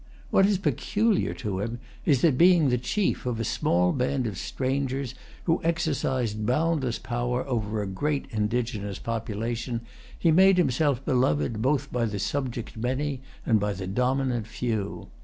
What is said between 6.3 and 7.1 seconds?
boundless